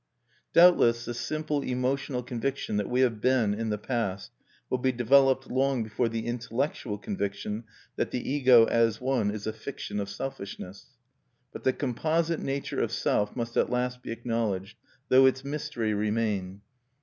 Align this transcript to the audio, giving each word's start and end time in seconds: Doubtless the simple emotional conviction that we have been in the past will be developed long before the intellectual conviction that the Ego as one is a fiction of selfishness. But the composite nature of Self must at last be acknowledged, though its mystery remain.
Doubtless 0.53 1.05
the 1.05 1.13
simple 1.13 1.61
emotional 1.61 2.23
conviction 2.23 2.77
that 2.77 2.89
we 2.89 3.01
have 3.01 3.21
been 3.21 3.53
in 3.53 3.69
the 3.69 3.77
past 3.77 4.31
will 4.67 4.79
be 4.79 4.91
developed 4.91 5.45
long 5.51 5.83
before 5.83 6.09
the 6.09 6.25
intellectual 6.25 6.97
conviction 6.97 7.65
that 7.97 8.09
the 8.09 8.27
Ego 8.27 8.65
as 8.65 8.99
one 8.99 9.29
is 9.29 9.45
a 9.45 9.53
fiction 9.53 9.99
of 9.99 10.09
selfishness. 10.09 10.87
But 11.53 11.65
the 11.65 11.73
composite 11.73 12.39
nature 12.39 12.81
of 12.81 12.91
Self 12.91 13.35
must 13.35 13.55
at 13.57 13.69
last 13.69 14.01
be 14.01 14.09
acknowledged, 14.11 14.75
though 15.09 15.27
its 15.27 15.43
mystery 15.45 15.93
remain. 15.93 16.61